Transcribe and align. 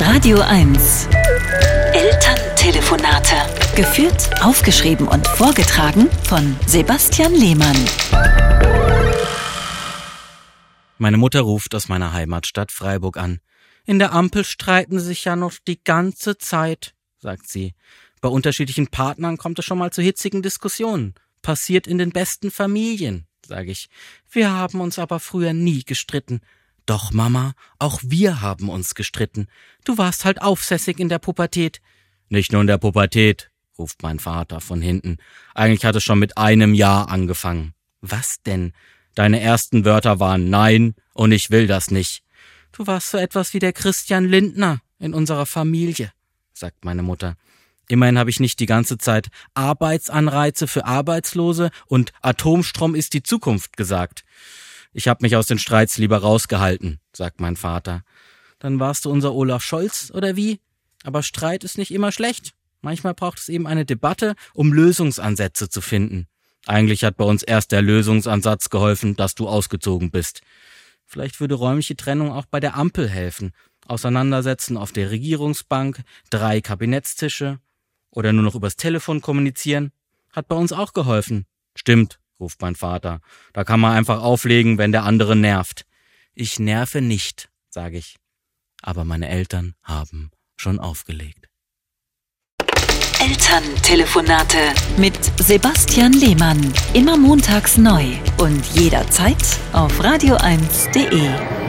Radio 0.00 0.40
1. 0.40 1.08
Elterntelefonate. 1.92 3.36
Geführt, 3.76 4.30
aufgeschrieben 4.42 5.06
und 5.06 5.26
vorgetragen 5.26 6.10
von 6.24 6.56
Sebastian 6.66 7.32
Lehmann. 7.34 7.76
Meine 10.98 11.16
Mutter 11.16 11.40
ruft 11.40 11.74
aus 11.74 11.88
meiner 11.88 12.12
Heimatstadt 12.12 12.72
Freiburg 12.72 13.16
an. 13.16 13.40
In 13.86 13.98
der 13.98 14.12
Ampel 14.12 14.44
streiten 14.44 14.98
sie 14.98 15.06
sich 15.06 15.24
ja 15.24 15.36
noch 15.36 15.54
die 15.66 15.82
ganze 15.82 16.38
Zeit, 16.38 16.94
sagt 17.18 17.48
sie. 17.48 17.74
Bei 18.20 18.28
unterschiedlichen 18.28 18.88
Partnern 18.88 19.36
kommt 19.36 19.58
es 19.58 19.64
schon 19.64 19.78
mal 19.78 19.90
zu 19.92 20.02
hitzigen 20.02 20.42
Diskussionen. 20.42 21.14
Passiert 21.42 21.86
in 21.86 21.98
den 21.98 22.10
besten 22.10 22.50
Familien, 22.50 23.26
sage 23.46 23.70
ich. 23.70 23.88
Wir 24.30 24.50
haben 24.50 24.80
uns 24.80 24.98
aber 24.98 25.20
früher 25.20 25.52
nie 25.52 25.84
gestritten. 25.84 26.40
Doch, 26.86 27.12
Mama, 27.12 27.54
auch 27.78 28.00
wir 28.02 28.40
haben 28.42 28.68
uns 28.68 28.94
gestritten. 28.94 29.48
Du 29.84 29.96
warst 29.96 30.24
halt 30.24 30.42
aufsässig 30.42 30.98
in 30.98 31.08
der 31.08 31.18
Pubertät. 31.18 31.80
Nicht 32.28 32.52
nur 32.52 32.60
in 32.60 32.66
der 32.66 32.78
Pubertät, 32.78 33.50
ruft 33.78 34.02
mein 34.02 34.18
Vater 34.18 34.60
von 34.60 34.82
hinten. 34.82 35.16
Eigentlich 35.54 35.84
hat 35.84 35.96
es 35.96 36.04
schon 36.04 36.18
mit 36.18 36.36
einem 36.36 36.74
Jahr 36.74 37.08
angefangen. 37.08 37.74
Was 38.00 38.42
denn? 38.42 38.72
Deine 39.14 39.40
ersten 39.40 39.84
Wörter 39.84 40.20
waren 40.20 40.50
Nein 40.50 40.94
und 41.14 41.32
ich 41.32 41.50
will 41.50 41.66
das 41.66 41.90
nicht. 41.90 42.22
Du 42.72 42.86
warst 42.86 43.10
so 43.10 43.18
etwas 43.18 43.54
wie 43.54 43.60
der 43.60 43.72
Christian 43.72 44.24
Lindner 44.26 44.80
in 44.98 45.14
unserer 45.14 45.46
Familie, 45.46 46.12
sagt 46.52 46.84
meine 46.84 47.02
Mutter. 47.02 47.36
Immerhin 47.88 48.18
habe 48.18 48.30
ich 48.30 48.40
nicht 48.40 48.60
die 48.60 48.66
ganze 48.66 48.98
Zeit 48.98 49.28
Arbeitsanreize 49.54 50.66
für 50.66 50.84
Arbeitslose 50.84 51.70
und 51.86 52.12
Atomstrom 52.22 52.94
ist 52.94 53.12
die 53.12 53.22
Zukunft 53.22 53.76
gesagt. 53.76 54.24
Ich 54.96 55.08
habe 55.08 55.22
mich 55.22 55.34
aus 55.34 55.48
den 55.48 55.58
Streits 55.58 55.98
lieber 55.98 56.18
rausgehalten, 56.18 57.00
sagt 57.12 57.40
mein 57.40 57.56
Vater. 57.56 58.04
Dann 58.60 58.78
warst 58.78 59.04
du 59.04 59.10
unser 59.10 59.34
Olaf 59.34 59.62
Scholz 59.62 60.12
oder 60.14 60.36
wie? 60.36 60.60
Aber 61.02 61.24
Streit 61.24 61.64
ist 61.64 61.78
nicht 61.78 61.90
immer 61.90 62.12
schlecht. 62.12 62.54
Manchmal 62.80 63.12
braucht 63.12 63.40
es 63.40 63.48
eben 63.48 63.66
eine 63.66 63.84
Debatte, 63.84 64.36
um 64.54 64.72
Lösungsansätze 64.72 65.68
zu 65.68 65.80
finden. 65.80 66.28
Eigentlich 66.66 67.02
hat 67.02 67.16
bei 67.16 67.24
uns 67.24 67.42
erst 67.42 67.72
der 67.72 67.82
Lösungsansatz 67.82 68.70
geholfen, 68.70 69.16
dass 69.16 69.34
du 69.34 69.48
ausgezogen 69.48 70.12
bist. 70.12 70.42
Vielleicht 71.04 71.40
würde 71.40 71.56
räumliche 71.56 71.96
Trennung 71.96 72.30
auch 72.30 72.46
bei 72.46 72.60
der 72.60 72.76
Ampel 72.76 73.08
helfen. 73.08 73.52
Auseinandersetzen 73.86 74.76
auf 74.76 74.92
der 74.92 75.10
Regierungsbank, 75.10 76.02
drei 76.30 76.60
Kabinettstische, 76.60 77.58
oder 78.10 78.32
nur 78.32 78.44
noch 78.44 78.54
übers 78.54 78.76
Telefon 78.76 79.20
kommunizieren? 79.20 79.90
Hat 80.32 80.46
bei 80.46 80.56
uns 80.56 80.72
auch 80.72 80.92
geholfen. 80.92 81.46
Stimmt, 81.74 82.20
ruft 82.40 82.60
mein 82.62 82.74
Vater. 82.74 83.20
Da 83.52 83.64
kann 83.64 83.80
man 83.80 83.96
einfach 83.96 84.22
auflegen, 84.22 84.78
wenn 84.78 84.92
der 84.92 85.04
andere 85.04 85.36
nervt. 85.36 85.86
Ich 86.34 86.58
nerve 86.58 87.00
nicht, 87.00 87.48
sage 87.70 87.98
ich. 87.98 88.16
Aber 88.82 89.04
meine 89.04 89.28
Eltern 89.28 89.74
haben 89.82 90.30
schon 90.56 90.78
aufgelegt. 90.78 91.48
Elterntelefonate 93.20 94.58
mit 94.98 95.18
Sebastian 95.40 96.12
Lehmann. 96.12 96.72
Immer 96.92 97.16
montags 97.16 97.78
neu 97.78 98.04
und 98.38 98.66
jederzeit 98.74 99.42
auf 99.72 99.98
radio1.de. 100.00 101.63